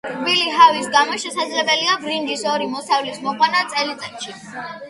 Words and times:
რბილი 0.11 0.47
ჰავის 0.53 0.87
გამო 0.95 1.17
შესაძლებელია 1.23 1.99
ბრინჯის 2.05 2.47
ორი 2.55 2.71
მოსავლის 2.73 3.23
მოყვანა 3.29 3.63
წელიწადში. 3.75 4.39